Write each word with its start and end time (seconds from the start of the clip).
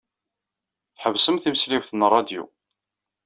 Tḥebsem 0.95 1.37
timesliwt 1.37 1.89
n 1.93 2.05
ṛṛadyu. 2.09 2.43